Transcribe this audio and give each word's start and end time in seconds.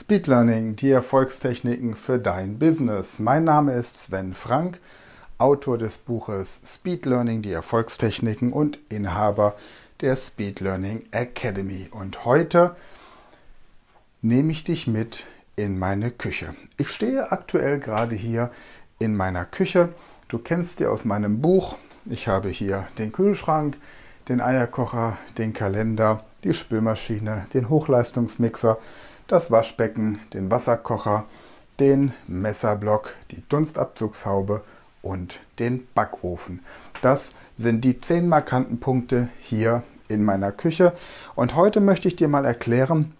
Speed 0.00 0.28
Learning, 0.28 0.76
die 0.76 0.90
Erfolgstechniken 0.90 1.94
für 1.94 2.18
dein 2.18 2.58
Business. 2.58 3.18
Mein 3.18 3.44
Name 3.44 3.74
ist 3.74 3.98
Sven 3.98 4.32
Frank, 4.32 4.80
Autor 5.36 5.76
des 5.76 5.98
Buches 5.98 6.58
Speed 6.64 7.04
Learning, 7.04 7.42
die 7.42 7.52
Erfolgstechniken 7.52 8.50
und 8.50 8.78
Inhaber 8.88 9.56
der 10.00 10.16
Speed 10.16 10.60
Learning 10.60 11.02
Academy. 11.10 11.88
Und 11.90 12.24
heute 12.24 12.76
nehme 14.22 14.52
ich 14.52 14.64
dich 14.64 14.86
mit 14.86 15.24
in 15.54 15.78
meine 15.78 16.10
Küche. 16.10 16.54
Ich 16.78 16.88
stehe 16.88 17.30
aktuell 17.30 17.78
gerade 17.78 18.16
hier 18.16 18.50
in 18.98 19.14
meiner 19.14 19.44
Küche. 19.44 19.90
Du 20.28 20.38
kennst 20.38 20.80
die 20.80 20.86
aus 20.86 21.04
meinem 21.04 21.42
Buch. 21.42 21.76
Ich 22.06 22.26
habe 22.26 22.48
hier 22.48 22.88
den 22.96 23.12
Kühlschrank, 23.12 23.76
den 24.30 24.40
Eierkocher, 24.40 25.18
den 25.36 25.52
Kalender, 25.52 26.24
die 26.42 26.54
Spülmaschine, 26.54 27.46
den 27.52 27.68
Hochleistungsmixer, 27.68 28.78
das 29.32 29.50
Waschbecken, 29.50 30.20
den 30.32 30.50
Wasserkocher, 30.50 31.24
den 31.78 32.12
Messerblock, 32.26 33.14
die 33.30 33.42
Dunstabzugshaube 33.48 34.62
und 35.02 35.40
den 35.58 35.86
Backofen. 35.94 36.60
Das 37.00 37.32
sind 37.56 37.84
die 37.84 38.00
zehn 38.00 38.28
markanten 38.28 38.80
Punkte 38.80 39.28
hier 39.40 39.82
in 40.08 40.24
meiner 40.24 40.52
Küche. 40.52 40.92
Und 41.34 41.54
heute 41.54 41.80
möchte 41.80 42.08
ich 42.08 42.16
dir 42.16 42.28
mal 42.28 42.44
erklären, 42.44 43.14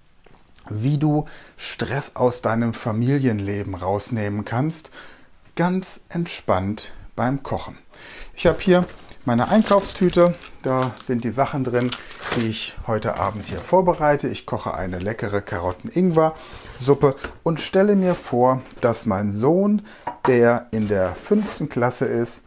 wie 0.69 0.99
du 0.99 1.25
Stress 1.57 2.17
aus 2.17 2.43
deinem 2.43 2.75
Familienleben 2.75 3.75
rausnehmen 3.75 4.45
kannst, 4.45 4.91
ganz 5.57 6.01
entspannt 6.09 6.93
beim 7.17 7.43
Kochen. 7.43 7.79
Ich 8.35 8.47
habe 8.47 8.61
hier 8.61 8.87
meine 9.25 9.49
Einkaufstüte. 9.49 10.35
Da 10.63 10.93
sind 11.05 11.25
die 11.25 11.31
Sachen 11.31 11.65
drin, 11.65 11.91
die 12.37 12.49
ich 12.49 12.77
heute 12.87 13.19
Abend 13.19 13.47
hier 13.47 13.59
vorbereite. 13.59 14.29
Ich 14.29 14.47
koche 14.47 14.75
eine 14.75 14.99
leckere 14.99 15.41
Karotten-Ingwer-Suppe 15.41 17.17
und 17.43 17.61
stelle 17.61 17.97
mir 17.97 18.15
vor, 18.15 18.63
dass 18.81 19.07
mein 19.07 19.33
Sohn, 19.33 19.83
der 20.27 20.67
in 20.71 20.89
der 20.89 21.15
fünften 21.15 21.69
Klasse 21.69 22.07
ist, 22.07 22.43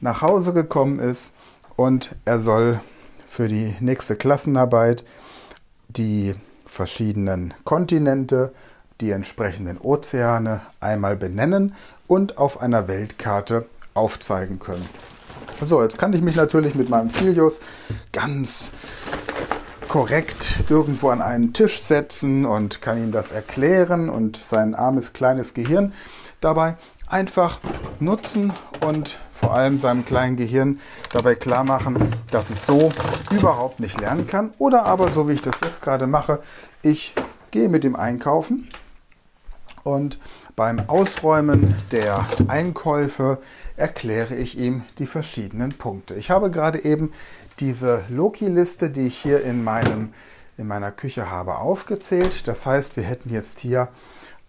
nach 0.00 0.22
Hause 0.22 0.52
gekommen 0.52 0.98
ist 0.98 1.30
und 1.76 2.14
er 2.24 2.40
soll 2.40 2.80
für 3.26 3.48
die 3.48 3.76
nächste 3.80 4.16
Klassenarbeit 4.16 5.04
die 5.88 6.34
verschiedenen 6.66 7.54
Kontinente, 7.64 8.52
die 9.00 9.10
entsprechenden 9.10 9.78
Ozeane 9.78 10.60
einmal 10.80 11.16
benennen 11.16 11.74
und 12.06 12.38
auf 12.38 12.60
einer 12.60 12.88
Weltkarte 12.88 13.66
aufzeigen 13.94 14.58
können. 14.58 14.88
So, 15.64 15.80
jetzt 15.80 15.96
kann 15.96 16.12
ich 16.12 16.22
mich 16.22 16.34
natürlich 16.34 16.74
mit 16.74 16.88
meinem 16.88 17.08
Filius 17.08 17.60
ganz 18.12 18.72
korrekt 19.86 20.58
irgendwo 20.68 21.10
an 21.10 21.22
einen 21.22 21.52
Tisch 21.52 21.82
setzen 21.82 22.44
und 22.44 22.82
kann 22.82 22.98
ihm 22.98 23.12
das 23.12 23.30
erklären 23.30 24.08
und 24.10 24.36
sein 24.36 24.74
armes 24.74 25.12
kleines 25.12 25.54
Gehirn 25.54 25.92
dabei 26.40 26.76
einfach 27.06 27.60
nutzen 28.00 28.52
und 28.84 29.20
vor 29.30 29.54
allem 29.54 29.78
seinem 29.78 30.04
kleinen 30.04 30.36
Gehirn 30.36 30.80
dabei 31.12 31.36
klar 31.36 31.62
machen, 31.62 32.10
dass 32.32 32.50
es 32.50 32.66
so 32.66 32.90
überhaupt 33.30 33.78
nicht 33.78 34.00
lernen 34.00 34.26
kann. 34.26 34.52
Oder 34.58 34.84
aber, 34.84 35.12
so 35.12 35.28
wie 35.28 35.34
ich 35.34 35.42
das 35.42 35.54
jetzt 35.64 35.82
gerade 35.82 36.08
mache, 36.08 36.40
ich 36.82 37.14
gehe 37.52 37.68
mit 37.68 37.84
dem 37.84 37.94
einkaufen 37.94 38.68
und 39.84 40.18
beim 40.56 40.80
Ausräumen 40.88 41.74
der 41.92 42.26
Einkäufe 42.48 43.38
erkläre 43.76 44.34
ich 44.34 44.58
ihm 44.58 44.84
die 44.98 45.06
verschiedenen 45.06 45.70
Punkte. 45.70 46.14
Ich 46.14 46.30
habe 46.30 46.50
gerade 46.50 46.84
eben 46.84 47.12
diese 47.60 48.04
Loki-Liste, 48.08 48.90
die 48.90 49.06
ich 49.06 49.18
hier 49.18 49.42
in, 49.42 49.64
meinem, 49.64 50.12
in 50.58 50.66
meiner 50.66 50.90
Küche 50.90 51.30
habe, 51.30 51.56
aufgezählt. 51.56 52.46
Das 52.48 52.66
heißt, 52.66 52.96
wir 52.96 53.04
hätten 53.04 53.30
jetzt 53.30 53.60
hier 53.60 53.88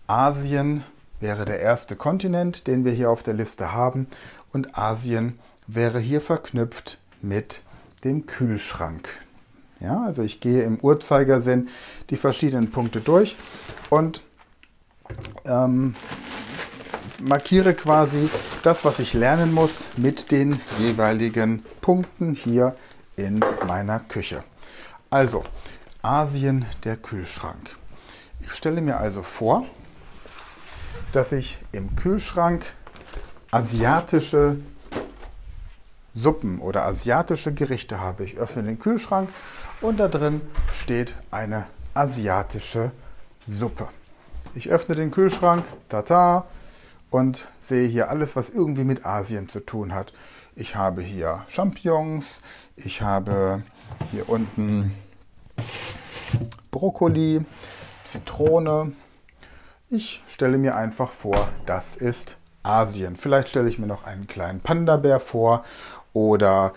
Asien 0.07 0.83
wäre 1.19 1.45
der 1.45 1.59
erste 1.59 1.95
Kontinent, 1.95 2.67
den 2.67 2.83
wir 2.83 2.91
hier 2.91 3.09
auf 3.09 3.23
der 3.23 3.33
Liste 3.33 3.71
haben. 3.71 4.07
Und 4.51 4.77
Asien 4.77 5.39
wäre 5.67 5.99
hier 5.99 6.21
verknüpft 6.21 6.99
mit 7.21 7.61
dem 8.03 8.25
Kühlschrank. 8.25 9.09
Ja, 9.79 10.03
also 10.03 10.21
ich 10.21 10.41
gehe 10.41 10.63
im 10.63 10.79
Uhrzeigersinn 10.79 11.69
die 12.09 12.17
verschiedenen 12.17 12.71
Punkte 12.71 12.99
durch 12.99 13.35
und 13.89 14.23
ähm, 15.45 15.95
markiere 17.21 17.73
quasi 17.73 18.29
das, 18.63 18.85
was 18.85 18.99
ich 18.99 19.13
lernen 19.13 19.53
muss, 19.53 19.85
mit 19.97 20.31
den 20.31 20.59
jeweiligen 20.79 21.63
Punkten 21.81 22.33
hier 22.33 22.75
in 23.15 23.43
meiner 23.67 23.99
Küche. 23.99 24.43
Also, 25.09 25.43
Asien, 26.01 26.65
der 26.83 26.97
Kühlschrank. 26.97 27.77
Ich 28.41 28.51
stelle 28.51 28.81
mir 28.81 28.97
also 28.97 29.21
vor, 29.21 29.65
dass 31.11 31.31
ich 31.31 31.57
im 31.71 31.95
Kühlschrank 31.95 32.65
asiatische 33.51 34.57
Suppen 36.15 36.59
oder 36.59 36.85
asiatische 36.85 37.53
Gerichte 37.53 37.99
habe. 37.99 38.23
Ich 38.25 38.37
öffne 38.37 38.63
den 38.63 38.79
Kühlschrank 38.79 39.29
und 39.81 39.99
da 39.99 40.07
drin 40.07 40.41
steht 40.73 41.15
eine 41.31 41.67
asiatische 41.93 42.91
Suppe. 43.47 43.87
Ich 44.55 44.69
öffne 44.69 44.95
den 44.95 45.11
Kühlschrank, 45.11 45.65
tata, 45.89 46.45
und 47.09 47.47
sehe 47.61 47.87
hier 47.87 48.09
alles, 48.09 48.35
was 48.35 48.49
irgendwie 48.49 48.83
mit 48.83 49.05
Asien 49.05 49.49
zu 49.49 49.59
tun 49.59 49.93
hat. 49.93 50.13
Ich 50.55 50.75
habe 50.75 51.01
hier 51.01 51.43
Champignons, 51.47 52.41
ich 52.75 53.01
habe 53.01 53.63
hier 54.11 54.29
unten 54.29 54.95
Brokkoli, 56.71 57.45
Zitrone. 58.03 58.93
Ich 59.89 60.23
stelle 60.27 60.57
mir 60.57 60.75
einfach 60.75 61.11
vor, 61.11 61.49
das 61.65 61.95
ist 61.95 62.37
Asien. 62.63 63.15
Vielleicht 63.15 63.49
stelle 63.49 63.69
ich 63.69 63.79
mir 63.79 63.87
noch 63.87 64.05
einen 64.05 64.27
kleinen 64.27 64.59
Panda-Bär 64.59 65.19
vor 65.19 65.63
oder 66.13 66.73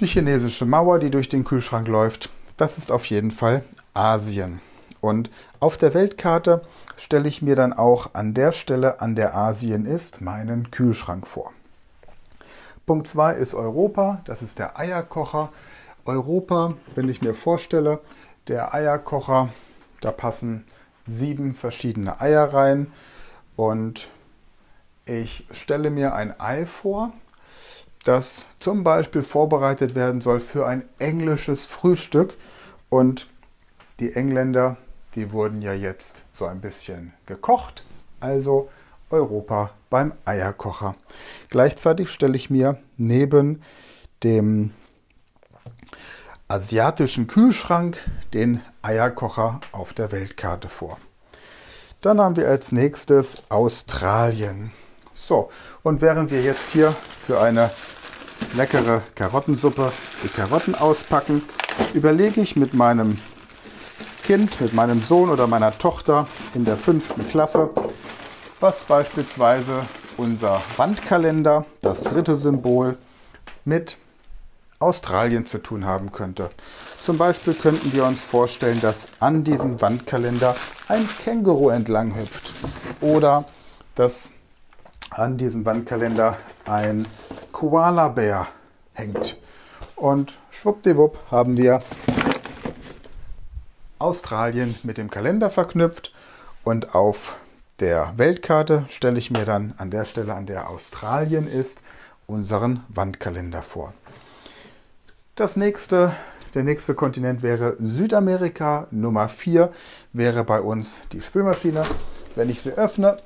die 0.00 0.06
chinesische 0.06 0.66
Mauer, 0.66 0.98
die 0.98 1.10
durch 1.10 1.28
den 1.28 1.44
Kühlschrank 1.44 1.88
läuft. 1.88 2.30
Das 2.56 2.78
ist 2.78 2.90
auf 2.90 3.06
jeden 3.06 3.30
Fall 3.30 3.64
Asien. 3.92 4.60
Und 5.00 5.30
auf 5.60 5.76
der 5.76 5.94
Weltkarte 5.94 6.62
stelle 6.96 7.28
ich 7.28 7.42
mir 7.42 7.56
dann 7.56 7.72
auch 7.72 8.14
an 8.14 8.34
der 8.34 8.52
Stelle, 8.52 9.00
an 9.00 9.14
der 9.14 9.34
Asien 9.34 9.86
ist, 9.86 10.20
meinen 10.20 10.70
Kühlschrank 10.70 11.26
vor. 11.26 11.52
Punkt 12.86 13.08
2 13.08 13.34
ist 13.34 13.54
Europa, 13.54 14.20
das 14.24 14.42
ist 14.42 14.58
der 14.58 14.78
Eierkocher. 14.78 15.50
Europa, 16.04 16.74
wenn 16.94 17.08
ich 17.08 17.20
mir 17.20 17.34
vorstelle, 17.34 18.00
der 18.46 18.72
Eierkocher, 18.72 19.48
da 20.00 20.12
passen 20.12 20.64
sieben 21.08 21.54
verschiedene 21.54 22.20
Eier 22.20 22.52
rein 22.52 22.92
und 23.56 24.08
ich 25.04 25.46
stelle 25.50 25.90
mir 25.90 26.14
ein 26.14 26.38
Ei 26.40 26.66
vor, 26.66 27.12
das 28.04 28.46
zum 28.60 28.84
Beispiel 28.84 29.22
vorbereitet 29.22 29.94
werden 29.94 30.20
soll 30.20 30.38
für 30.38 30.66
ein 30.66 30.84
englisches 30.98 31.66
Frühstück 31.66 32.36
und 32.88 33.28
die 33.98 34.12
Engländer, 34.12 34.76
die 35.16 35.32
wurden 35.32 35.62
ja 35.62 35.72
jetzt 35.72 36.22
so 36.38 36.44
ein 36.44 36.60
bisschen 36.60 37.12
gekocht, 37.24 37.84
also 38.20 38.68
Europa 39.10 39.70
beim 39.88 40.12
Eierkocher. 40.24 40.94
Gleichzeitig 41.48 42.10
stelle 42.10 42.36
ich 42.36 42.50
mir 42.50 42.78
neben 42.96 43.62
dem 44.22 44.72
asiatischen 46.48 47.26
Kühlschrank 47.26 47.98
den 48.34 48.60
Eierkocher 48.82 49.60
auf 49.72 49.94
der 49.94 50.12
Weltkarte 50.12 50.68
vor. 50.68 50.98
Dann 52.02 52.20
haben 52.20 52.36
wir 52.36 52.48
als 52.48 52.70
nächstes 52.70 53.50
Australien. 53.50 54.70
So, 55.14 55.50
und 55.82 56.02
während 56.02 56.30
wir 56.30 56.42
jetzt 56.42 56.70
hier 56.70 56.92
für 56.92 57.40
eine 57.40 57.70
leckere 58.54 59.02
Karottensuppe 59.14 59.92
die 60.22 60.28
Karotten 60.28 60.74
auspacken, 60.74 61.42
überlege 61.94 62.40
ich 62.40 62.54
mit 62.54 62.74
meinem 62.74 63.18
Kind, 64.26 64.60
mit 64.60 64.74
meinem 64.74 65.02
Sohn 65.02 65.30
oder 65.30 65.46
meiner 65.46 65.78
Tochter 65.78 66.26
in 66.52 66.64
der 66.64 66.76
fünften 66.76 67.28
Klasse, 67.28 67.70
was 68.58 68.80
beispielsweise 68.80 69.82
unser 70.16 70.60
Wandkalender, 70.76 71.64
das 71.80 72.02
dritte 72.02 72.36
Symbol, 72.36 72.98
mit 73.64 73.98
Australien 74.80 75.46
zu 75.46 75.58
tun 75.58 75.86
haben 75.86 76.10
könnte. 76.10 76.50
Zum 77.00 77.18
Beispiel 77.18 77.54
könnten 77.54 77.92
wir 77.92 78.04
uns 78.04 78.20
vorstellen, 78.20 78.80
dass 78.80 79.06
an 79.20 79.44
diesem 79.44 79.80
Wandkalender 79.80 80.56
ein 80.88 81.08
Känguru 81.22 81.68
entlang 81.68 82.16
hüpft 82.16 82.52
oder 83.00 83.44
dass 83.94 84.32
an 85.10 85.38
diesem 85.38 85.64
Wandkalender 85.64 86.36
ein 86.64 87.06
Koala-Bär 87.52 88.48
hängt. 88.92 89.36
Und 89.94 90.36
schwuppdiwupp 90.50 91.16
haben 91.30 91.56
wir 91.56 91.80
Australien 93.98 94.74
mit 94.82 94.98
dem 94.98 95.10
Kalender 95.10 95.50
verknüpft 95.50 96.12
und 96.64 96.94
auf 96.94 97.36
der 97.80 98.12
Weltkarte 98.16 98.86
stelle 98.88 99.18
ich 99.18 99.30
mir 99.30 99.44
dann 99.44 99.74
an 99.78 99.90
der 99.90 100.04
Stelle, 100.04 100.34
an 100.34 100.46
der 100.46 100.70
Australien 100.70 101.46
ist, 101.46 101.82
unseren 102.26 102.84
Wandkalender 102.88 103.62
vor. 103.62 103.92
Das 105.34 105.56
nächste, 105.56 106.12
Der 106.56 106.64
nächste 106.64 106.94
Kontinent 106.94 107.42
wäre 107.42 107.76
Südamerika. 107.78 108.86
Nummer 108.90 109.28
4 109.28 109.70
wäre 110.14 110.42
bei 110.42 110.62
uns 110.62 111.02
die 111.12 111.20
Spülmaschine. 111.20 111.82
Wenn 112.34 112.48
ich 112.48 112.62
sie 112.62 112.72
öffne 112.72 113.18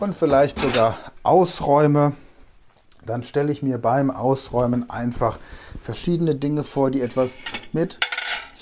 und 0.00 0.12
vielleicht 0.12 0.58
sogar 0.58 0.98
ausräume, 1.22 2.14
dann 3.06 3.22
stelle 3.22 3.52
ich 3.52 3.62
mir 3.62 3.78
beim 3.78 4.10
Ausräumen 4.10 4.90
einfach 4.90 5.38
verschiedene 5.80 6.34
Dinge 6.34 6.64
vor, 6.64 6.90
die 6.90 7.02
etwas 7.02 7.30
mit 7.72 8.00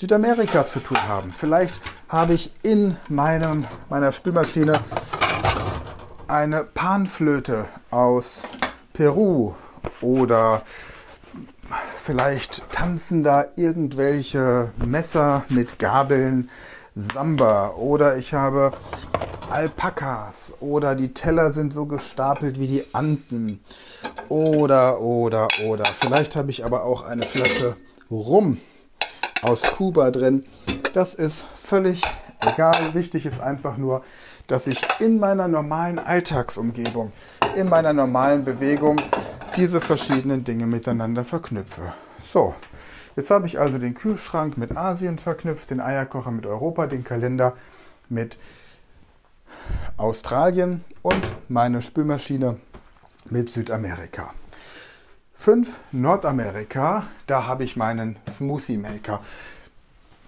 Südamerika 0.01 0.65
zu 0.65 0.79
tun 0.79 0.97
haben. 1.07 1.31
Vielleicht 1.31 1.79
habe 2.09 2.33
ich 2.33 2.51
in 2.63 2.97
meinem, 3.07 3.67
meiner 3.87 4.11
Spülmaschine 4.11 4.73
eine 6.27 6.63
Panflöte 6.63 7.67
aus 7.91 8.41
Peru 8.93 9.53
oder 10.01 10.63
vielleicht 11.97 12.63
tanzen 12.71 13.21
da 13.21 13.45
irgendwelche 13.55 14.71
Messer 14.83 15.43
mit 15.49 15.77
Gabeln 15.77 16.49
Samba 16.95 17.75
oder 17.75 18.17
ich 18.17 18.33
habe 18.33 18.71
Alpakas 19.51 20.55
oder 20.61 20.95
die 20.95 21.13
Teller 21.13 21.51
sind 21.51 21.73
so 21.73 21.85
gestapelt 21.85 22.59
wie 22.59 22.67
die 22.67 22.85
Anden. 22.93 23.63
Oder 24.29 24.99
oder 24.99 25.47
oder. 25.67 25.85
Vielleicht 25.85 26.35
habe 26.35 26.49
ich 26.49 26.65
aber 26.65 26.85
auch 26.85 27.03
eine 27.03 27.21
Flasche 27.21 27.75
Rum 28.09 28.57
aus 29.41 29.63
Kuba 29.63 30.11
drin. 30.11 30.45
Das 30.93 31.13
ist 31.13 31.45
völlig 31.55 32.01
egal. 32.41 32.93
Wichtig 32.93 33.25
ist 33.25 33.41
einfach 33.41 33.77
nur, 33.77 34.03
dass 34.47 34.67
ich 34.67 34.81
in 34.99 35.19
meiner 35.19 35.47
normalen 35.47 35.99
Alltagsumgebung, 35.99 37.11
in 37.55 37.69
meiner 37.69 37.93
normalen 37.93 38.43
Bewegung 38.43 38.97
diese 39.55 39.81
verschiedenen 39.81 40.43
Dinge 40.43 40.65
miteinander 40.65 41.25
verknüpfe. 41.25 41.93
So, 42.33 42.53
jetzt 43.15 43.29
habe 43.29 43.47
ich 43.47 43.59
also 43.59 43.77
den 43.77 43.93
Kühlschrank 43.93 44.57
mit 44.57 44.75
Asien 44.75 45.17
verknüpft, 45.17 45.69
den 45.69 45.81
Eierkocher 45.81 46.31
mit 46.31 46.45
Europa, 46.45 46.87
den 46.87 47.03
Kalender 47.03 47.53
mit 48.09 48.37
Australien 49.97 50.83
und 51.01 51.31
meine 51.49 51.81
Spülmaschine 51.81 52.57
mit 53.29 53.49
Südamerika. 53.49 54.33
5 55.41 55.79
Nordamerika, 55.91 57.07
da 57.25 57.47
habe 57.47 57.63
ich 57.63 57.75
meinen 57.75 58.15
Smoothie 58.29 58.77
Maker, 58.77 59.21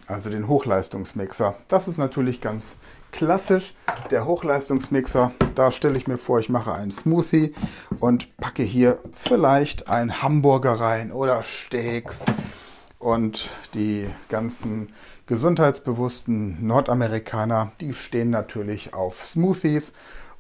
also 0.08 0.32
den 0.32 0.48
Hochleistungsmixer. 0.48 1.54
Das 1.68 1.88
ist 1.88 2.00
natürlich 2.00 2.42
ganz 2.42 2.76
klassisch. 3.12 3.76
Der 4.10 4.26
Hochleistungsmixer, 4.26 5.32
da 5.54 5.72
stelle 5.72 6.00
ich 6.00 6.08
mir 6.08 6.18
vor, 6.18 6.40
ich 6.40 6.50
mache 6.50 6.74
einen 6.74 6.92
Smoothie 6.92 7.54
und 8.00 8.36
packe 8.38 8.64
hier 8.64 8.98
vielleicht 9.12 9.88
ein 9.88 10.24
Hamburger 10.24 10.80
rein 10.80 11.12
oder 11.12 11.44
Steaks. 11.44 12.26
Und 12.98 13.52
die 13.76 14.08
ganzen 14.30 14.88
gesundheitsbewussten 15.28 16.66
Nordamerikaner, 16.66 17.72
die 17.80 17.94
stehen 17.94 18.32
natürlich 18.32 18.96
auf 18.96 19.24
Smoothies 19.28 19.92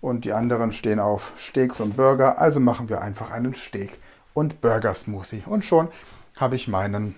und 0.02 0.26
die 0.26 0.34
anderen 0.34 0.74
stehen 0.74 1.00
auf 1.00 1.34
Steaks 1.38 1.80
und 1.80 1.96
Burger. 1.96 2.42
Also 2.42 2.60
machen 2.60 2.90
wir 2.90 3.04
einfach 3.04 3.30
einen 3.30 3.54
Steak 3.54 4.00
und 4.34 4.62
Burger 4.62 4.94
Smoothie. 4.94 5.44
Und 5.46 5.64
schon 5.66 5.90
habe 6.38 6.56
ich 6.56 6.68
meinen 6.68 7.16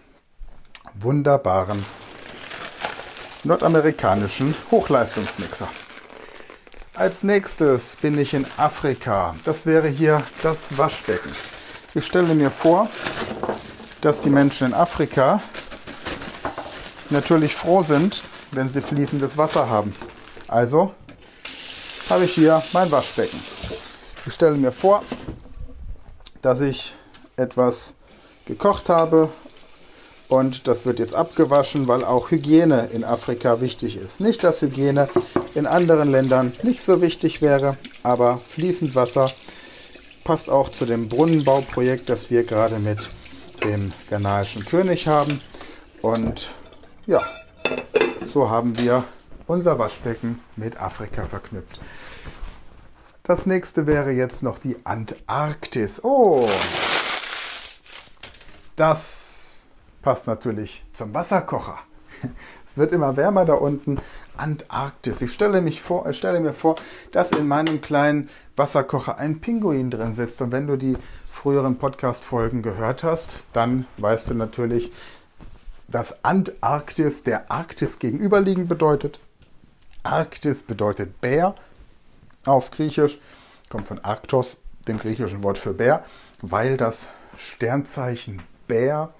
wunderbaren 0.93 1.85
nordamerikanischen 3.43 4.55
Hochleistungsmixer. 4.71 5.67
Als 6.95 7.23
nächstes 7.23 7.97
bin 7.97 8.17
ich 8.17 8.33
in 8.33 8.45
Afrika. 8.57 9.35
Das 9.43 9.65
wäre 9.65 9.87
hier 9.87 10.23
das 10.41 10.77
Waschbecken. 10.77 11.31
Ich 11.93 12.05
stelle 12.05 12.33
mir 12.33 12.49
vor, 12.49 12.89
dass 14.01 14.21
die 14.21 14.29
Menschen 14.29 14.67
in 14.67 14.73
Afrika 14.73 15.41
natürlich 17.09 17.55
froh 17.55 17.83
sind, 17.83 18.23
wenn 18.51 18.69
sie 18.69 18.81
fließendes 18.81 19.37
Wasser 19.37 19.69
haben. 19.69 19.93
Also 20.47 20.93
habe 22.09 22.25
ich 22.25 22.33
hier 22.33 22.61
mein 22.73 22.91
Waschbecken. 22.91 23.39
Ich 24.25 24.33
stelle 24.33 24.55
mir 24.55 24.71
vor, 24.71 25.03
dass 26.41 26.61
ich 26.61 26.95
etwas 27.37 27.95
gekocht 28.45 28.89
habe 28.89 29.29
und 30.27 30.67
das 30.67 30.85
wird 30.85 30.99
jetzt 30.99 31.13
abgewaschen, 31.13 31.87
weil 31.87 32.03
auch 32.03 32.31
Hygiene 32.31 32.89
in 32.93 33.03
Afrika 33.03 33.61
wichtig 33.61 33.97
ist. 33.97 34.19
Nicht, 34.19 34.43
dass 34.43 34.61
Hygiene 34.61 35.07
in 35.53 35.67
anderen 35.67 36.11
Ländern 36.11 36.51
nicht 36.63 36.81
so 36.81 37.01
wichtig 37.01 37.41
wäre, 37.41 37.77
aber 38.03 38.37
fließend 38.37 38.95
Wasser 38.95 39.31
passt 40.23 40.49
auch 40.49 40.69
zu 40.69 40.85
dem 40.85 41.07
Brunnenbauprojekt, 41.09 42.09
das 42.09 42.31
wir 42.31 42.43
gerade 42.43 42.79
mit 42.79 43.09
dem 43.63 43.93
ghanaischen 44.09 44.65
König 44.65 45.07
haben. 45.07 45.39
Und 46.01 46.49
ja, 47.05 47.21
so 48.33 48.49
haben 48.49 48.77
wir 48.79 49.03
unser 49.45 49.77
Waschbecken 49.77 50.41
mit 50.55 50.81
Afrika 50.81 51.25
verknüpft. 51.25 51.79
Das 53.23 53.45
nächste 53.45 53.85
wäre 53.85 54.11
jetzt 54.11 54.41
noch 54.41 54.57
die 54.57 54.77
Antarktis. 54.85 56.03
Oh, 56.03 56.47
das 58.75 59.65
passt 60.01 60.27
natürlich 60.27 60.83
zum 60.93 61.13
Wasserkocher. 61.13 61.79
Es 62.65 62.77
wird 62.77 62.91
immer 62.91 63.15
wärmer 63.15 63.45
da 63.45 63.53
unten. 63.53 63.99
Antarktis. 64.35 65.21
Ich 65.21 65.31
stelle, 65.31 65.61
mich 65.61 65.81
vor, 65.81 66.09
ich 66.09 66.17
stelle 66.17 66.41
mir 66.41 66.51
vor, 66.51 66.75
dass 67.13 67.31
in 67.31 67.47
meinem 67.47 67.79
kleinen 67.79 68.29
Wasserkocher 68.57 69.17
ein 69.17 69.39
Pinguin 69.39 69.89
drin 69.89 70.11
sitzt. 70.11 70.41
Und 70.41 70.51
wenn 70.51 70.67
du 70.67 70.75
die 70.75 70.97
früheren 71.29 71.77
Podcast-Folgen 71.77 72.61
gehört 72.61 73.03
hast, 73.03 73.45
dann 73.53 73.85
weißt 73.97 74.29
du 74.29 74.33
natürlich, 74.33 74.91
dass 75.87 76.23
Antarktis 76.25 77.23
der 77.23 77.49
Arktis 77.49 77.99
gegenüberliegend 77.99 78.67
bedeutet. 78.67 79.19
Arktis 80.03 80.63
bedeutet 80.63 81.21
Bär 81.21 81.55
auf 82.45 82.71
Griechisch, 82.71 83.19
kommt 83.69 83.87
von 83.87 83.99
Arktos, 83.99 84.57
dem 84.87 84.99
griechischen 84.99 85.43
Wort 85.43 85.57
für 85.57 85.73
Bär, 85.73 86.03
weil 86.41 86.77
das 86.77 87.07
Sternzeichen 87.37 88.41
Bär, 88.67 89.13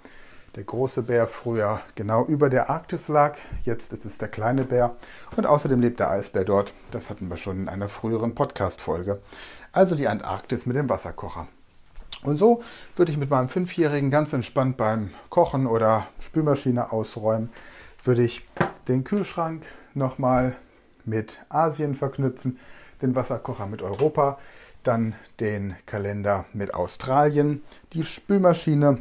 der 0.56 0.64
große 0.64 1.02
Bär, 1.02 1.28
früher 1.28 1.82
genau 1.96 2.26
über 2.26 2.50
der 2.50 2.70
Arktis 2.70 3.08
lag. 3.10 3.38
Jetzt 3.64 3.92
ist 3.92 4.06
es 4.06 4.18
der 4.18 4.30
kleine 4.30 4.64
Bär. 4.64 4.96
Und 5.36 5.46
außerdem 5.46 5.82
lebt 5.82 6.00
der 6.00 6.10
Eisbär 6.10 6.46
dort. 6.46 6.74
Das 6.92 7.10
hatten 7.10 7.30
wir 7.30 7.38
schon 7.38 7.62
in 7.62 7.70
einer 7.70 7.90
früheren 7.90 8.36
Podcast-Folge. 8.36 9.22
Also 9.74 9.96
die 9.96 10.08
Antarktis 10.08 10.66
mit 10.66 10.78
dem 10.78 10.90
Wasserkocher. 10.90 11.48
Und 12.24 12.38
so 12.38 12.64
würde 12.96 13.12
ich 13.12 13.18
mit 13.18 13.30
meinem 13.30 13.50
Fünfjährigen 13.50 14.10
ganz 14.10 14.34
entspannt 14.34 14.78
beim 14.78 15.12
Kochen 15.30 15.68
oder 15.68 16.08
Spülmaschine 16.20 16.92
ausräumen, 16.92 17.50
würde 18.04 18.24
ich 18.24 18.48
den 18.88 19.04
Kühlschrank 19.04 19.66
nochmal 19.94 20.56
mit 21.04 21.46
Asien 21.50 21.94
verknüpfen, 21.94 22.60
den 23.02 23.16
Wasserkocher 23.16 23.68
mit 23.68 23.82
Europa, 23.82 24.40
dann 24.84 25.16
den 25.40 25.76
Kalender 25.86 26.46
mit 26.54 26.74
Australien, 26.74 27.62
die 27.94 28.04
Spülmaschine 28.04 29.00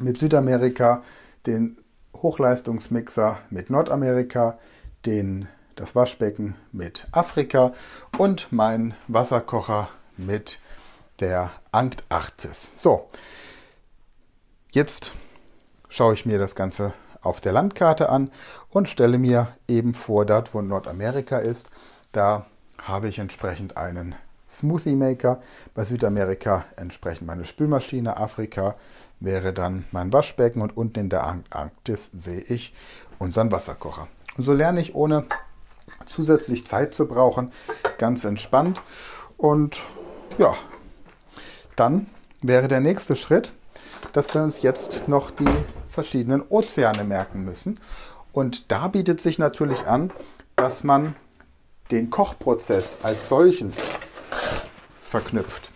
mit 0.00 0.18
Südamerika, 0.18 1.02
den 1.46 1.78
Hochleistungsmixer 2.14 3.38
mit 3.50 3.70
Nordamerika, 3.70 4.58
den, 5.06 5.48
das 5.76 5.94
Waschbecken 5.94 6.56
mit 6.72 7.06
Afrika 7.12 7.74
und 8.18 8.48
mein 8.50 8.94
Wasserkocher 9.08 9.88
mit 10.16 10.58
der 11.20 11.50
Antarktis. 11.72 12.70
So, 12.74 13.08
jetzt 14.70 15.12
schaue 15.88 16.14
ich 16.14 16.26
mir 16.26 16.38
das 16.38 16.54
Ganze 16.54 16.94
auf 17.20 17.40
der 17.40 17.52
Landkarte 17.52 18.08
an 18.08 18.30
und 18.70 18.88
stelle 18.88 19.18
mir 19.18 19.48
eben 19.68 19.94
vor, 19.94 20.26
dort 20.26 20.54
wo 20.54 20.62
Nordamerika 20.62 21.38
ist, 21.38 21.70
da 22.12 22.46
habe 22.82 23.08
ich 23.08 23.18
entsprechend 23.18 23.76
einen 23.76 24.14
Smoothie 24.48 24.94
Maker, 24.94 25.40
bei 25.74 25.84
Südamerika 25.84 26.64
entsprechend 26.76 27.26
meine 27.26 27.44
Spülmaschine, 27.44 28.16
Afrika 28.16 28.76
wäre 29.20 29.52
dann 29.52 29.84
mein 29.90 30.12
Waschbecken 30.12 30.62
und 30.62 30.76
unten 30.76 31.00
in 31.00 31.08
der 31.08 31.26
Antarktis 31.26 32.10
sehe 32.16 32.40
ich 32.40 32.74
unseren 33.18 33.50
Wasserkocher. 33.52 34.08
Und 34.36 34.44
so 34.44 34.52
lerne 34.52 34.80
ich 34.80 34.94
ohne 34.94 35.24
zusätzlich 36.06 36.66
Zeit 36.66 36.94
zu 36.94 37.06
brauchen, 37.06 37.52
ganz 37.98 38.24
entspannt. 38.24 38.80
Und 39.36 39.82
ja, 40.38 40.54
dann 41.76 42.06
wäre 42.42 42.68
der 42.68 42.80
nächste 42.80 43.16
Schritt, 43.16 43.52
dass 44.12 44.34
wir 44.34 44.42
uns 44.42 44.62
jetzt 44.62 45.08
noch 45.08 45.30
die 45.30 45.48
verschiedenen 45.88 46.42
Ozeane 46.48 47.04
merken 47.04 47.44
müssen. 47.44 47.80
Und 48.32 48.70
da 48.70 48.88
bietet 48.88 49.20
sich 49.20 49.38
natürlich 49.38 49.86
an, 49.86 50.10
dass 50.56 50.84
man 50.84 51.14
den 51.90 52.10
Kochprozess 52.10 52.98
als 53.02 53.28
solchen 53.28 53.72
verknüpft 55.00 55.73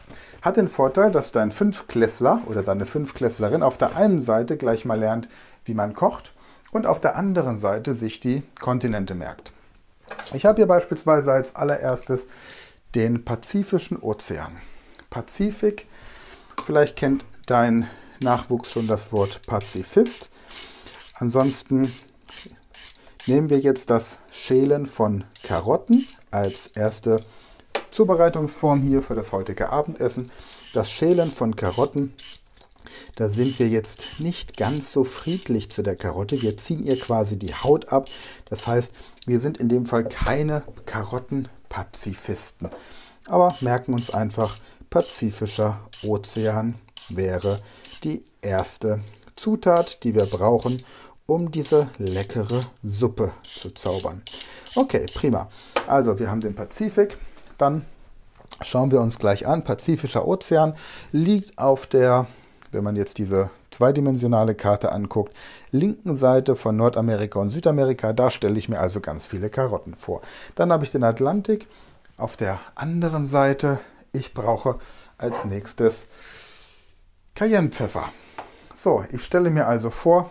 hat 0.49 0.57
den 0.57 0.69
Vorteil, 0.69 1.13
dass 1.13 1.31
dein 1.31 1.53
Fünfklässler 1.53 2.41
oder 2.47 2.63
deine 2.63 2.87
Fünfklässlerin 2.87 3.63
auf 3.63 3.77
der 3.77 3.97
einen 3.97 4.23
Seite 4.23 4.57
gleich 4.57 4.87
mal 4.87 4.99
lernt, 4.99 5.29
wie 5.67 5.75
man 5.75 5.93
kocht 5.93 6.33
und 6.73 6.87
auf 6.87 7.01
der 7.01 7.17
anderen 7.17 7.59
Seite 7.59 7.95
sich 7.95 8.19
die 8.19 8.43
Kontinente 8.59 9.15
merkt. 9.15 9.53
Ich 10.33 10.47
habe 10.47 10.57
hier 10.57 10.67
beispielsweise 10.67 11.33
als 11.33 11.55
allererstes 11.55 12.27
den 12.95 13.27
Pazifischen 13.27 13.99
Ozean. 14.01 14.57
Pazifik, 15.11 15.87
vielleicht 16.65 16.97
kennt 16.97 17.27
dein 17.45 17.87
Nachwuchs 18.23 18.73
schon 18.73 18.87
das 18.87 19.13
Wort 19.13 19.43
Pazifist. 19.47 20.31
Ansonsten 21.13 21.93
nehmen 23.27 23.51
wir 23.51 23.59
jetzt 23.59 23.91
das 23.91 24.19
Schälen 24.31 24.87
von 24.87 25.25
Karotten 25.43 26.09
als 26.31 26.69
erste 26.69 27.21
Zubereitungsform 27.91 28.83
hier 28.83 29.03
für 29.03 29.15
das 29.15 29.33
heutige 29.33 29.71
Abendessen. 29.71 30.31
Das 30.73 30.91
Schälen 30.91 31.31
von 31.31 31.57
Karotten, 31.57 32.13
da 33.17 33.29
sind 33.29 33.59
wir 33.59 33.69
jetzt 33.69 34.21
nicht 34.21 34.57
ganz 34.57 34.93
so 34.93 35.05
friedlich 35.05 35.71
zu 35.71 35.83
der 35.83 35.97
Karotte. 35.97 36.41
Wir 36.43 36.57
ziehen 36.57 36.85
ihr 36.85 36.99
quasi 36.99 37.39
die 37.39 37.55
Haut 37.55 37.93
ab. 37.93 38.09
Das 38.49 38.67
heißt, 38.67 38.93
wir 39.27 39.41
sind 39.41 39.59
in 39.59 39.69
dem 39.69 39.87
Fall 39.87 40.05
keine 40.05 40.63
Karottenpazifisten. 40.87 42.69
Aber 43.27 43.57
merken 43.61 43.93
uns 43.93 44.11
einfach, 44.11 44.59
Pazifischer 44.91 45.81
Ozean 46.03 46.77
wäre 47.11 47.61
die 48.05 48.25
erste 48.41 49.01
Zutat, 49.37 50.03
die 50.03 50.15
wir 50.15 50.27
brauchen, 50.27 50.83
um 51.27 51.51
diese 51.51 51.91
leckere 51.99 52.63
Suppe 52.83 53.33
zu 53.59 53.71
zaubern. 53.71 54.23
Okay, 54.75 55.05
prima. 55.13 55.51
Also 55.87 56.19
wir 56.19 56.31
haben 56.31 56.41
den 56.41 56.55
Pazifik. 56.55 57.19
Dann 57.59 57.85
schauen 58.63 58.91
wir 58.91 59.01
uns 59.01 59.19
gleich 59.19 59.47
an. 59.47 59.65
Pazifischer 59.65 60.27
Ozean 60.27 60.75
liegt 61.13 61.59
auf 61.59 61.87
der, 61.87 62.27
wenn 62.73 62.85
man 62.85 62.97
jetzt 62.97 63.19
diese 63.19 63.51
zweidimensionale 63.71 64.55
Karte 64.55 64.93
anguckt, 64.93 65.35
linken 65.71 66.17
Seite 66.17 66.55
von 66.55 66.77
Nordamerika 66.77 67.39
und 67.39 67.51
Südamerika. 67.51 68.13
Da 68.13 68.31
stelle 68.31 68.59
ich 68.59 68.69
mir 68.69 68.81
also 68.81 69.01
ganz 69.01 69.27
viele 69.27 69.51
Karotten 69.51 69.95
vor. 69.95 70.23
Dann 70.55 70.73
habe 70.73 70.85
ich 70.85 70.91
den 70.91 71.05
Atlantik. 71.05 71.67
Auf 72.17 72.37
der 72.37 72.59
anderen 72.75 73.29
Seite, 73.29 73.79
ich 74.13 74.35
brauche 74.35 74.79
als 75.19 75.45
nächstes 75.45 76.07
Cayennepfeffer. 77.35 78.11
So, 78.75 79.05
ich 79.13 79.25
stelle 79.25 79.51
mir 79.51 79.69
also 79.69 79.91
vor, 79.91 80.31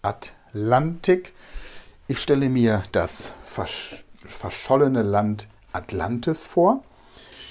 Atlantik. 0.00 1.34
Ich 2.06 2.22
stelle 2.22 2.48
mir 2.48 2.84
das 2.92 3.32
versch 3.42 4.04
verschollene 4.26 5.02
Land 5.02 5.46
Atlantis 5.76 6.44
vor. 6.44 6.82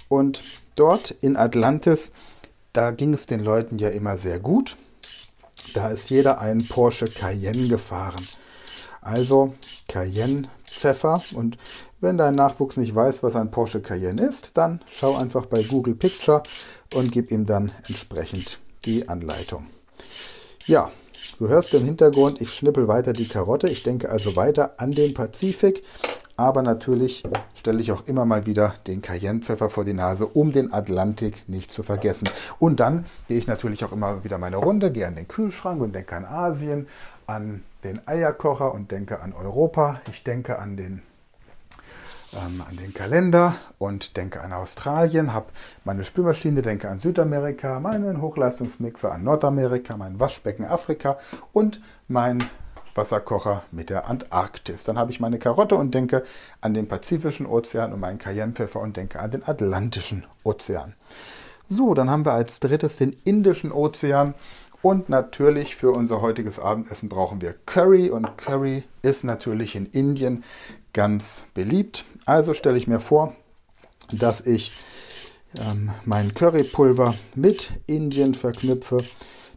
Und 0.10 0.44
dort 0.75 1.12
in 1.12 1.38
Atlantis, 1.38 2.12
da 2.74 2.91
ging 2.91 3.13
es 3.13 3.25
den 3.25 3.39
Leuten 3.39 3.77
ja 3.77 3.89
immer 3.89 4.17
sehr 4.17 4.39
gut. 4.39 4.77
Da 5.74 5.89
ist 5.89 6.10
jeder 6.10 6.39
einen 6.39 6.67
Porsche 6.67 7.05
Cayenne 7.05 7.67
gefahren. 7.67 8.27
Also 9.01 9.53
Cayenne 9.88 10.50
Pfeffer. 10.70 11.24
Und 11.34 11.58
wenn 12.01 12.17
dein 12.17 12.36
Nachwuchs 12.36 12.77
nicht 12.77 12.94
weiß, 12.94 13.24
was 13.24 13.36
ein 13.36 13.51
Porsche 13.51 13.82
Cayenne 13.82 14.22
ist, 14.22 14.51
dann 14.55 14.82
schau 14.88 15.15
einfach 15.15 15.46
bei 15.46 15.63
Google 15.63 15.96
Picture 15.96 16.44
und 16.94 17.12
gib 17.12 17.32
ihm 17.32 17.46
dann 17.46 17.72
entsprechend 17.88 18.60
die 18.86 19.08
Anleitung. 19.10 19.67
Ja, 20.67 20.91
du 21.39 21.48
hörst 21.48 21.74
im 21.74 21.86
Hintergrund, 21.86 22.41
ich 22.41 22.53
schnippel 22.53 22.88
weiter 22.88 23.13
die 23.13 23.27
Karotte. 23.27 23.70
Ich 23.70 23.84
denke 23.84 24.10
also 24.10 24.36
weiter 24.36 24.75
an 24.77 24.91
den 24.91 25.13
Pazifik. 25.13 25.84
Aber 26.37 26.61
natürlich 26.61 27.23
stelle 27.53 27.81
ich 27.81 27.91
auch 27.91 28.07
immer 28.07 28.25
mal 28.25 28.45
wieder 28.45 28.75
den 28.87 29.01
Cayennepfeffer 29.01 29.69
vor 29.69 29.85
die 29.85 29.93
Nase, 29.93 30.27
um 30.27 30.51
den 30.51 30.73
Atlantik 30.73 31.47
nicht 31.47 31.71
zu 31.71 31.81
vergessen. 31.81 32.27
Und 32.59 32.81
dann 32.81 33.05
gehe 33.27 33.37
ich 33.37 33.47
natürlich 33.47 33.85
auch 33.85 33.93
immer 33.93 34.23
wieder 34.25 34.37
meine 34.37 34.57
Runde, 34.57 34.91
gehe 34.91 35.07
an 35.07 35.15
den 35.15 35.29
Kühlschrank 35.29 35.81
und 35.81 35.95
denke 35.95 36.15
an 36.15 36.25
Asien, 36.25 36.87
an 37.25 37.63
den 37.83 38.05
Eierkocher 38.05 38.73
und 38.73 38.91
denke 38.91 39.21
an 39.21 39.31
Europa. 39.33 40.01
Ich 40.11 40.23
denke 40.23 40.59
an 40.59 40.75
den, 40.75 41.01
ähm, 42.33 42.61
an 42.67 42.75
den 42.75 42.93
Kalender 42.93 43.55
und 43.77 44.17
denke 44.17 44.41
an 44.41 44.51
Australien, 44.51 45.33
habe 45.33 45.47
meine 45.85 46.03
Spülmaschine, 46.03 46.61
denke 46.61 46.89
an 46.89 46.99
Südamerika, 46.99 47.79
meinen 47.79 48.21
Hochleistungsmixer 48.21 49.13
an 49.13 49.23
Nordamerika, 49.23 49.95
mein 49.95 50.19
Waschbecken 50.19 50.65
Afrika 50.65 51.17
und 51.53 51.79
mein 52.09 52.43
Wasserkocher 52.95 53.63
mit 53.71 53.89
der 53.89 54.07
Antarktis. 54.07 54.83
Dann 54.83 54.97
habe 54.97 55.11
ich 55.11 55.19
meine 55.19 55.37
Karotte 55.37 55.75
und 55.75 55.93
denke 55.93 56.23
an 56.61 56.73
den 56.73 56.87
Pazifischen 56.87 57.45
Ozean 57.45 57.93
und 57.93 57.99
meinen 57.99 58.17
Cayennepfeffer 58.17 58.79
und 58.79 58.97
denke 58.97 59.19
an 59.19 59.31
den 59.31 59.47
Atlantischen 59.47 60.25
Ozean. 60.43 60.95
So, 61.67 61.93
dann 61.93 62.09
haben 62.09 62.25
wir 62.25 62.33
als 62.33 62.59
drittes 62.59 62.97
den 62.97 63.15
Indischen 63.23 63.71
Ozean. 63.71 64.35
Und 64.81 65.09
natürlich 65.09 65.75
für 65.75 65.91
unser 65.91 66.21
heutiges 66.21 66.59
Abendessen 66.59 67.09
brauchen 67.09 67.41
wir 67.41 67.55
Curry. 67.65 68.11
Und 68.11 68.37
Curry 68.37 68.83
ist 69.01 69.23
natürlich 69.23 69.75
in 69.75 69.87
Indien 69.87 70.43
ganz 70.93 71.43
beliebt. 71.55 72.05
Also 72.25 72.53
stelle 72.53 72.77
ich 72.77 72.87
mir 72.87 72.99
vor, 72.99 73.33
dass 74.11 74.41
ich 74.41 74.73
ähm, 75.59 75.89
mein 76.05 76.35
Currypulver 76.35 77.15
mit 77.33 77.71
Indien 77.87 78.35
verknüpfe. 78.35 79.03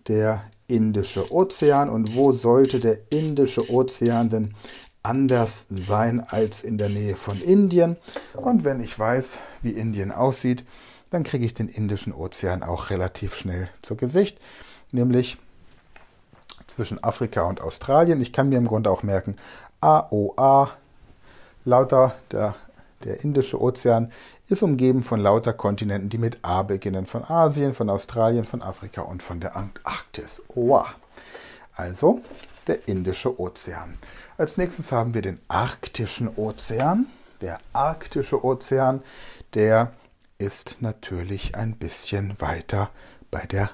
Der 0.07 0.45
Indische 0.69 1.33
Ozean. 1.33 1.91
Und 1.91 2.15
wo 2.15 2.33
sollte 2.33 2.79
der 2.79 2.99
Indische 3.11 3.69
Ozean 3.71 4.31
denn 4.31 4.55
anders 5.03 5.67
sein 5.69 6.21
als 6.21 6.63
in 6.63 6.79
der 6.79 6.89
Nähe 6.89 7.17
von 7.17 7.41
Indien? 7.41 7.97
Und 8.35 8.65
wenn 8.65 8.81
ich 8.81 8.97
weiß, 8.97 9.41
wie 9.63 9.73
Indien 9.73 10.13
aussieht, 10.13 10.65
dann 11.11 11.25
kriege 11.25 11.45
ich 11.45 11.55
den 11.55 11.69
Indischen 11.69 12.13
Ozean 12.13 12.63
auch 12.63 12.91
relativ 12.91 13.35
schnell 13.35 13.69
zu 13.83 13.97
Gesicht, 13.97 14.39
nämlich 14.93 15.39
zwischen 16.67 17.03
Afrika 17.03 17.43
und 17.43 17.61
Australien. 17.61 18.21
Ich 18.21 18.33
kann 18.33 18.51
mir 18.51 18.59
im 18.59 18.69
Grunde 18.69 18.91
auch 18.91 19.03
merken, 19.03 19.37
AOA, 19.81 20.71
lauter 21.65 22.15
der, 22.31 22.55
der 23.05 23.23
Indische 23.23 23.61
Ozean 23.61 24.13
ist 24.49 24.63
umgeben 24.63 25.03
von 25.03 25.21
lauter 25.21 25.53
Kontinenten, 25.53 26.09
die 26.09 26.19
mit 26.19 26.39
A 26.43 26.63
beginnen. 26.63 27.07
Von 27.07 27.25
Asien, 27.25 27.75
von 27.75 27.91
Australien, 27.91 28.45
von 28.45 28.63
Afrika 28.63 29.03
und 29.03 29.23
von 29.23 29.41
der 29.41 29.57
Antarktis. 29.57 30.43
Wow. 30.55 30.95
Also 31.75 32.23
der 32.67 32.89
Indische 32.89 33.39
Ozean. 33.41 33.99
Als 34.37 34.57
nächstes 34.57 34.91
haben 34.91 35.15
wir 35.15 35.23
den 35.23 35.41
Arktischen 35.49 36.29
Ozean. 36.37 37.07
Der 37.41 37.59
Arktische 37.73 38.45
Ozean, 38.45 39.03
der 39.55 39.93
ist 40.39 40.79
natürlich 40.81 41.55
ein 41.55 41.77
bisschen 41.77 42.41
weiter 42.41 42.91
bei 43.31 43.47
der 43.47 43.71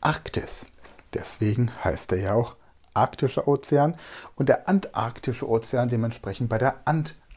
Arktis. 0.00 0.66
Deswegen 1.14 1.70
heißt 1.82 2.12
er 2.12 2.18
ja 2.18 2.34
auch 2.34 2.54
Arktischer 2.94 3.48
Ozean 3.48 3.96
und 4.36 4.48
der 4.48 4.68
Antarktische 4.68 5.48
Ozean 5.48 5.88
dementsprechend 5.88 6.48
bei 6.48 6.58
der 6.58 6.76
Antarktis. 6.84 7.27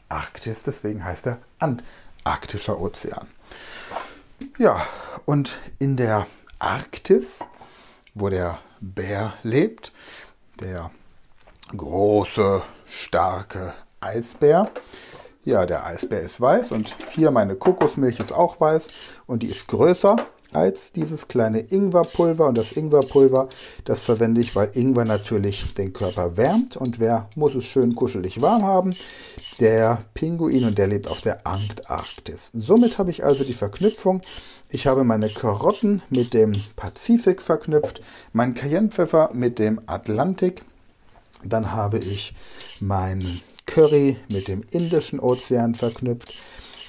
Deswegen 0.66 1.04
heißt 1.04 1.26
er 1.26 1.38
Antarktis. 1.58 2.02
Arktischer 2.24 2.80
Ozean. 2.80 3.28
Ja, 4.58 4.86
und 5.24 5.58
in 5.78 5.96
der 5.96 6.26
Arktis, 6.58 7.44
wo 8.14 8.28
der 8.28 8.58
Bär 8.80 9.34
lebt, 9.42 9.92
der 10.60 10.90
große, 11.76 12.62
starke 12.86 13.74
Eisbär. 14.00 14.70
Ja, 15.44 15.66
der 15.66 15.84
Eisbär 15.84 16.20
ist 16.20 16.40
weiß 16.40 16.70
und 16.70 16.94
hier 17.10 17.32
meine 17.32 17.56
Kokosmilch 17.56 18.20
ist 18.20 18.32
auch 18.32 18.60
weiß 18.60 18.88
und 19.26 19.42
die 19.42 19.50
ist 19.50 19.66
größer 19.66 20.16
als 20.52 20.92
dieses 20.92 21.28
kleine 21.28 21.60
Ingwerpulver. 21.60 22.46
Und 22.46 22.58
das 22.58 22.72
Ingwerpulver, 22.72 23.48
das 23.84 24.02
verwende 24.02 24.40
ich, 24.40 24.54
weil 24.54 24.70
Ingwer 24.74 25.04
natürlich 25.04 25.72
den 25.74 25.92
Körper 25.92 26.36
wärmt. 26.36 26.76
Und 26.76 26.98
wer 26.98 27.28
muss 27.36 27.54
es 27.54 27.64
schön 27.64 27.94
kuschelig 27.94 28.40
warm 28.40 28.62
haben? 28.62 28.94
Der 29.60 30.02
Pinguin 30.14 30.64
und 30.64 30.78
der 30.78 30.86
lebt 30.86 31.08
auf 31.08 31.20
der 31.20 31.46
Antarktis. 31.46 32.50
Somit 32.52 32.98
habe 32.98 33.10
ich 33.10 33.24
also 33.24 33.44
die 33.44 33.52
Verknüpfung. 33.52 34.22
Ich 34.70 34.86
habe 34.86 35.04
meine 35.04 35.28
Karotten 35.28 36.02
mit 36.08 36.32
dem 36.32 36.52
Pazifik 36.76 37.42
verknüpft, 37.42 38.00
mein 38.32 38.54
Cayennepfeffer 38.54 39.30
mit 39.34 39.58
dem 39.58 39.80
Atlantik. 39.86 40.62
Dann 41.44 41.72
habe 41.72 41.98
ich 41.98 42.34
mein 42.80 43.42
Curry 43.66 44.16
mit 44.30 44.48
dem 44.48 44.62
Indischen 44.70 45.20
Ozean 45.20 45.74
verknüpft, 45.74 46.34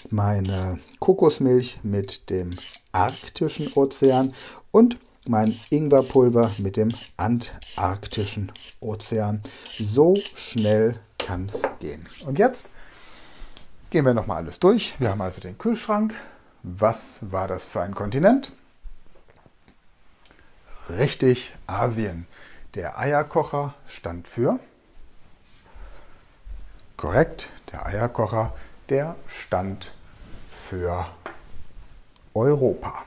meine 0.09 0.79
Kokosmilch 0.99 1.79
mit 1.83 2.29
dem 2.29 2.51
Arktischen 2.93 3.73
Ozean 3.73 4.33
und 4.71 4.97
mein 5.27 5.57
Ingwerpulver 5.69 6.51
mit 6.57 6.77
dem 6.77 6.89
Antarktischen 7.17 8.51
Ozean. 8.79 9.41
So 9.79 10.15
schnell 10.35 10.99
kann 11.17 11.47
es 11.47 11.61
gehen. 11.79 12.05
Und 12.25 12.39
jetzt 12.39 12.69
gehen 13.89 14.05
wir 14.05 14.13
nochmal 14.13 14.37
alles 14.37 14.59
durch. 14.59 14.93
Wir 14.99 15.09
haben 15.09 15.21
also 15.21 15.41
den 15.41 15.57
Kühlschrank. 15.57 16.13
Was 16.63 17.19
war 17.21 17.47
das 17.47 17.65
für 17.65 17.81
ein 17.81 17.95
Kontinent? 17.95 18.51
Richtig, 20.89 21.53
Asien. 21.67 22.27
Der 22.75 22.97
Eierkocher 22.97 23.73
stand 23.87 24.27
für. 24.27 24.59
Korrekt, 26.97 27.49
der 27.71 27.85
Eierkocher, 27.85 28.53
der 28.89 29.15
stand 29.27 29.93
für 30.49 31.05
Europa. 32.33 33.05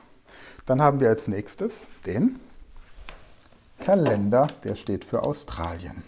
Dann 0.67 0.83
haben 0.83 1.01
wir 1.01 1.09
als 1.09 1.29
nächstes 1.29 1.89
den 2.05 2.41
Kalender, 3.81 4.49
der 4.65 4.75
steht 4.75 5.05
für 5.05 5.23
Australien. 5.23 6.03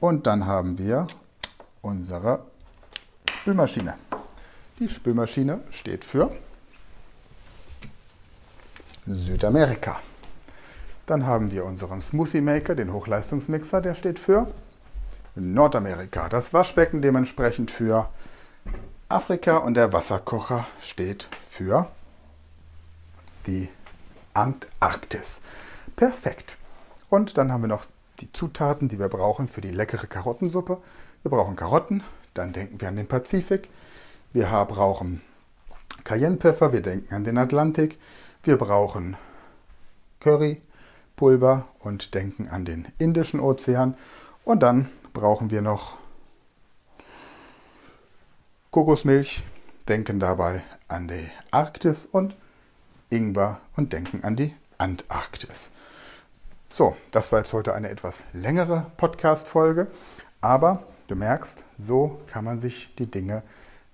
Und 0.00 0.26
dann 0.26 0.46
haben 0.46 0.78
wir 0.78 1.06
unsere 1.82 2.40
Spülmaschine. 3.30 3.94
Die 4.78 4.88
Spülmaschine 4.88 5.60
steht 5.70 6.04
für 6.04 6.30
Südamerika. 9.06 10.00
Dann 11.06 11.24
haben 11.24 11.50
wir 11.52 11.64
unseren 11.64 12.00
Smoothie 12.00 12.40
Maker, 12.40 12.74
den 12.74 12.92
Hochleistungsmixer, 12.92 13.80
der 13.80 13.94
steht 13.94 14.18
für 14.18 14.48
Nordamerika. 15.36 16.28
Das 16.28 16.52
Waschbecken 16.52 17.00
dementsprechend 17.00 17.70
für 17.70 18.08
Afrika 19.08 19.58
und 19.58 19.74
der 19.74 19.92
Wasserkocher 19.92 20.66
steht 20.80 21.28
für 21.56 21.90
die 23.46 23.70
Antarktis. 24.34 25.40
Perfekt. 25.96 26.58
Und 27.08 27.38
dann 27.38 27.50
haben 27.50 27.62
wir 27.62 27.68
noch 27.68 27.86
die 28.20 28.30
Zutaten, 28.30 28.88
die 28.88 28.98
wir 28.98 29.08
brauchen 29.08 29.48
für 29.48 29.62
die 29.62 29.70
leckere 29.70 30.06
Karottensuppe. 30.06 30.78
Wir 31.22 31.30
brauchen 31.30 31.56
Karotten, 31.56 32.02
dann 32.34 32.52
denken 32.52 32.80
wir 32.80 32.88
an 32.88 32.96
den 32.96 33.08
Pazifik. 33.08 33.70
Wir 34.34 34.48
brauchen 34.66 35.22
Cayennepfeffer, 36.04 36.74
wir 36.74 36.82
denken 36.82 37.14
an 37.14 37.24
den 37.24 37.38
Atlantik. 37.38 37.98
Wir 38.42 38.58
brauchen 38.58 39.16
Currypulver 40.20 41.68
und 41.78 42.14
denken 42.14 42.48
an 42.48 42.66
den 42.66 42.88
Indischen 42.98 43.40
Ozean. 43.40 43.96
Und 44.44 44.62
dann 44.62 44.90
brauchen 45.14 45.50
wir 45.50 45.62
noch 45.62 45.96
Kokosmilch, 48.70 49.42
denken 49.88 50.20
dabei 50.20 50.62
an 50.88 51.08
die 51.08 51.28
Arktis 51.50 52.06
und 52.06 52.36
Ingwer 53.10 53.60
und 53.76 53.92
denken 53.92 54.24
an 54.24 54.36
die 54.36 54.54
Antarktis. 54.78 55.70
So, 56.68 56.96
das 57.10 57.32
war 57.32 57.40
jetzt 57.40 57.52
heute 57.52 57.74
eine 57.74 57.88
etwas 57.88 58.24
längere 58.32 58.90
Podcast-Folge, 58.96 59.86
aber 60.40 60.82
du 61.08 61.16
merkst, 61.16 61.64
so 61.78 62.20
kann 62.26 62.44
man 62.44 62.60
sich 62.60 62.94
die 62.98 63.10
Dinge 63.10 63.42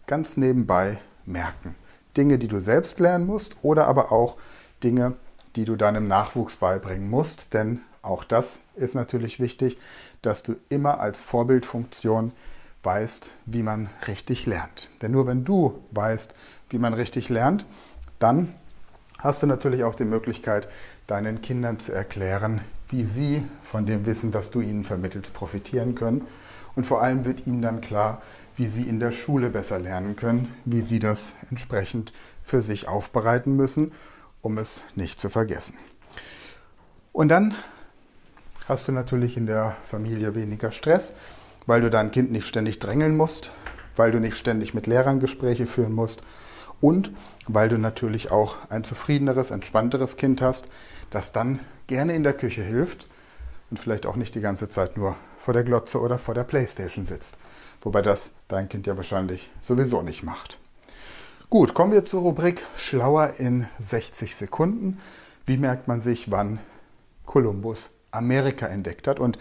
ganz 0.07 0.37
nebenbei 0.37 0.99
merken. 1.25 1.77
Dinge, 2.17 2.39
die 2.39 2.49
du 2.49 2.61
selbst 2.61 2.99
lernen 3.01 3.27
musst 3.27 3.57
oder 3.63 3.87
aber 3.87 4.13
auch 4.13 4.37
Dinge, 4.83 5.15
die 5.57 5.65
du 5.65 5.77
deinem 5.77 6.09
Nachwuchs 6.09 6.57
beibringen 6.57 7.09
musst, 7.09 7.55
denn 7.55 7.83
auch 8.03 8.25
das 8.25 8.61
ist 8.75 8.95
natürlich 8.95 9.39
wichtig, 9.39 9.79
dass 10.23 10.43
du 10.43 10.57
immer 10.69 11.01
als 11.01 11.21
Vorbildfunktion 11.21 12.33
weißt, 12.83 13.35
wie 13.47 13.63
man 13.63 13.91
richtig 14.09 14.47
lernt. 14.47 14.91
Denn 15.01 15.13
nur 15.13 15.27
wenn 15.27 15.45
du 15.45 15.81
weißt, 15.93 16.35
wie 16.73 16.79
man 16.79 16.95
richtig 16.95 17.29
lernt, 17.29 17.67
dann 18.19 18.55
hast 19.19 19.43
du 19.43 19.47
natürlich 19.47 19.85
auch 19.85 19.95
die 19.95 20.05
Möglichkeit, 20.05 20.69
deinen 21.07 21.43
Kindern 21.43 21.79
zu 21.79 21.93
erklären, 21.93 22.61
wie 22.89 23.05
sie 23.05 23.47
von 23.61 23.87
dem 23.87 24.07
Wissen, 24.07 24.33
das 24.33 24.51
du 24.51 24.61
ihnen 24.61 24.85
vermittelst, 24.85 25.33
profitieren 25.33 25.95
können. 25.95 26.27
Und 26.75 26.85
vor 26.85 27.03
allem 27.03 27.25
wird 27.25 27.47
ihnen 27.47 27.63
dann 27.63 27.81
klar, 27.81 28.23
wie 28.57 28.67
sie 28.67 28.83
in 28.83 29.01
der 29.01 29.13
Schule 29.13 29.51
besser 29.51 29.79
lernen 29.79 30.17
können, 30.17 30.55
wie 30.65 30.83
sie 30.83 30.99
das 30.99 31.35
entsprechend 31.51 32.13
für 32.43 32.63
sich 32.63 32.89
aufbereiten 32.89 33.57
müssen, 33.57 33.93
um 34.41 34.59
es 34.59 34.83
nicht 34.95 35.21
zu 35.21 35.29
vergessen. 35.29 35.75
Und 37.13 37.29
dann 37.29 37.55
hast 38.69 38.89
du 38.89 38.93
natürlich 38.93 39.37
in 39.37 39.47
der 39.47 39.77
Familie 39.83 40.35
weniger 40.35 40.73
Stress, 40.73 41.13
weil 41.67 41.81
du 41.81 41.91
dein 41.91 42.11
Kind 42.11 42.33
nicht 42.33 42.47
ständig 42.47 42.79
drängeln 42.79 43.17
musst, 43.17 43.51
weil 43.97 44.11
du 44.11 44.19
nicht 44.19 44.37
ständig 44.37 44.75
mit 44.75 44.87
Lehrern 44.87 45.21
Gespräche 45.21 45.67
führen 45.67 45.93
musst 45.93 46.23
und 46.83 47.13
weil 47.47 47.71
du 47.71 47.79
natürlich 47.79 48.31
auch 48.31 48.57
ein 48.69 48.85
zufriedeneres, 48.85 49.51
entspannteres 49.51 50.17
Kind 50.17 50.43
hast, 50.43 50.67
das 51.09 51.33
dann 51.33 51.61
gerne 51.87 52.15
in 52.15 52.25
der 52.25 52.35
Küche 52.35 52.63
hilft 52.63 53.07
und 53.71 53.79
vielleicht 53.79 54.05
auch 54.05 54.17
nicht 54.17 54.35
die 54.35 54.41
ganze 54.43 54.69
Zeit 54.69 54.99
nur 54.99 55.17
vor 55.39 55.55
der 55.55 55.65
Glotze 55.65 55.99
oder 56.01 56.19
vor 56.19 56.35
der 56.35 56.45
Playstation 56.45 57.07
sitzt. 57.07 57.39
Wobei 57.81 58.03
das 58.03 58.31
dein 58.49 58.69
Kind 58.69 58.87
ja 58.87 58.97
wahrscheinlich 58.97 59.51
sowieso 59.63 60.03
nicht 60.03 60.23
macht. 60.23 60.59
Gut, 61.49 61.75
kommen 61.75 61.93
wir 61.93 62.05
zur 62.05 62.23
Rubrik 62.23 62.65
Schlauer 62.77 63.35
in 63.39 63.67
60 63.81 64.37
Sekunden. 64.37 64.99
Wie 65.47 65.57
merkt 65.57 65.89
man 65.89 66.01
sich, 66.01 66.31
wann 66.31 66.59
Kolumbus 67.27 67.91
Amerika 68.11 68.67
entdeckt 68.67 69.07
hat? 69.07 69.21
Und 69.21 69.39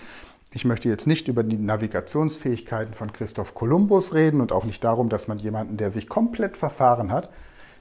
ich 0.53 0.65
möchte 0.65 0.89
jetzt 0.89 1.07
nicht 1.07 1.27
über 1.27 1.43
die 1.43 1.57
Navigationsfähigkeiten 1.57 2.93
von 2.93 3.13
Christoph 3.13 3.55
Kolumbus 3.55 4.13
reden 4.13 4.41
und 4.41 4.51
auch 4.51 4.65
nicht 4.65 4.83
darum, 4.83 5.07
dass 5.07 5.27
man 5.27 5.39
jemanden, 5.39 5.77
der 5.77 5.91
sich 5.91 6.09
komplett 6.09 6.57
verfahren 6.57 7.11
hat, 7.11 7.29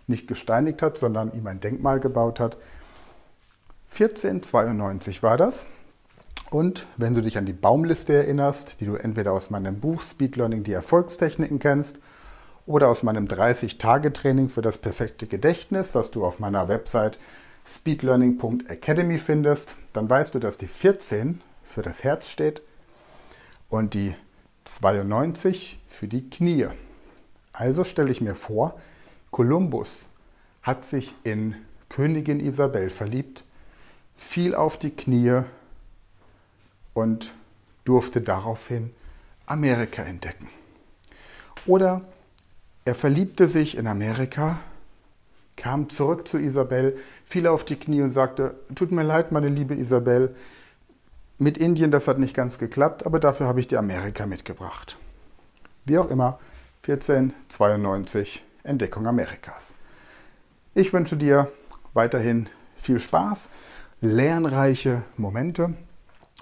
nicht 0.06 0.28
gesteinigt 0.28 0.80
hat, 0.80 0.96
sondern 0.96 1.33
ihm 1.33 1.46
ein 1.46 1.61
Denkmal 1.61 1.98
gebaut 1.98 2.38
hat. 2.38 2.59
1492 3.92 5.22
war 5.22 5.37
das. 5.37 5.66
Und 6.50 6.87
wenn 6.96 7.14
du 7.14 7.22
dich 7.22 7.38
an 7.38 7.46
die 7.46 7.52
Baumliste 7.52 8.12
erinnerst, 8.12 8.80
die 8.80 8.87
du 8.87 8.94
entweder 8.94 9.33
aus 9.33 9.50
meinem 9.50 9.80
Buch 9.80 10.02
Speed 10.02 10.37
Learning 10.37 10.62
die 10.62 10.72
Erfolgstechniken 10.72 11.59
kennst 11.59 12.00
oder 12.66 12.88
aus 12.88 13.02
meinem 13.02 13.26
30-Tage-Training 13.26 14.48
für 14.48 14.62
das 14.62 14.78
perfekte 14.78 15.26
Gedächtnis, 15.26 15.92
das 15.92 16.11
du 16.11 16.24
auf 16.24 16.38
meiner 16.38 16.68
Website 16.68 17.18
speedlearning.academy 17.66 19.18
findest, 19.18 19.76
dann 19.92 20.09
weißt 20.09 20.35
du, 20.35 20.38
dass 20.38 20.56
die 20.56 20.66
14 20.66 21.40
für 21.70 21.83
das 21.83 22.02
Herz 22.02 22.28
steht 22.28 22.62
und 23.68 23.94
die 23.94 24.14
92 24.64 25.78
für 25.87 26.09
die 26.09 26.28
Knie. 26.28 26.66
Also 27.52 27.85
stelle 27.85 28.11
ich 28.11 28.20
mir 28.20 28.35
vor, 28.35 28.80
Kolumbus 29.30 30.06
hat 30.62 30.85
sich 30.85 31.14
in 31.22 31.54
Königin 31.88 32.40
Isabel 32.40 32.90
verliebt, 32.90 33.44
fiel 34.16 34.54
auf 34.54 34.78
die 34.78 34.90
Knie 34.90 35.42
und 36.92 37.33
durfte 37.85 38.20
daraufhin 38.20 38.92
Amerika 39.46 40.02
entdecken. 40.02 40.48
Oder 41.66 42.02
er 42.85 42.96
verliebte 42.96 43.48
sich 43.48 43.76
in 43.76 43.87
Amerika, 43.87 44.59
kam 45.54 45.88
zurück 45.88 46.26
zu 46.26 46.37
Isabel, 46.37 46.98
fiel 47.24 47.46
auf 47.46 47.64
die 47.64 47.76
Knie 47.76 48.02
und 48.02 48.11
sagte, 48.11 48.59
tut 48.74 48.90
mir 48.90 49.04
leid, 49.04 49.30
meine 49.30 49.48
liebe 49.48 49.74
Isabel, 49.74 50.35
mit 51.40 51.59
Indien, 51.59 51.90
das 51.90 52.07
hat 52.07 52.18
nicht 52.18 52.35
ganz 52.35 52.59
geklappt, 52.59 53.07
aber 53.07 53.18
dafür 53.18 53.46
habe 53.46 53.61
ich 53.61 53.68
die 53.68 53.76
Amerika 53.76 54.26
mitgebracht. 54.26 54.98
Wie 55.85 55.98
auch 55.98 56.11
immer, 56.11 56.38
1492 56.87 58.44
Entdeckung 58.62 59.07
Amerikas. 59.07 59.72
Ich 60.74 60.92
wünsche 60.92 61.16
dir 61.16 61.50
weiterhin 61.94 62.48
viel 62.76 63.00
Spaß, 63.00 63.48
lernreiche 64.00 65.03
Momente 65.16 65.74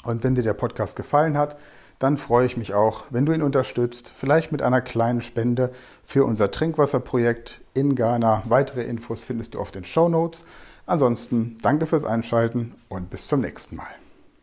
und 0.05 0.25
wenn 0.25 0.35
dir 0.35 0.43
der 0.43 0.55
Podcast 0.55 0.97
gefallen 0.97 1.37
hat, 1.37 1.57
dann 1.99 2.17
freue 2.17 2.47
ich 2.47 2.57
mich 2.57 2.75
auch, 2.75 3.05
wenn 3.11 3.27
du 3.27 3.33
ihn 3.33 3.43
unterstützt, 3.43 4.13
vielleicht 4.15 4.53
mit 4.53 4.63
einer 4.63 4.81
kleinen 4.81 5.23
Spende 5.23 5.73
für 6.05 6.25
unser 6.25 6.51
Trinkwasserprojekt 6.51 7.61
in 7.75 7.97
Ghana. 7.97 8.45
Weitere 8.47 8.83
Infos 8.83 9.25
findest 9.25 9.55
du 9.55 9.61
auf 9.61 9.73
den 9.73 9.85
Show 9.85 10.09
Notes. 10.09 10.45
Ansonsten 10.87 11.57
danke 11.61 11.87
fürs 11.87 12.05
Einschalten 12.05 12.75
und 12.89 13.11
bis 13.11 13.27
zum 13.27 13.41
nächsten 13.41 13.77
Mal. 13.77 13.98